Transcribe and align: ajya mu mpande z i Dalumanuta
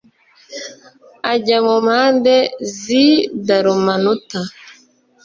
ajya 1.31 1.57
mu 1.65 1.75
mpande 1.85 2.33
z 2.77 2.79
i 3.05 3.07
Dalumanuta 3.47 4.39